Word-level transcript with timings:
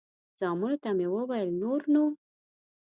زامنو 0.39 0.77
ته 0.83 0.89
مې 0.97 1.07
وویل 1.15 1.49
نور 1.61 1.81
نو. 1.93 2.03